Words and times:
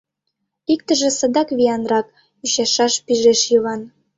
—Иктыже 0.73 1.09
садак 1.19 1.49
виянрак,— 1.57 2.07
ӱчашаш 2.45 2.93
пижеш 3.05 3.41
Йыван. 3.51 3.81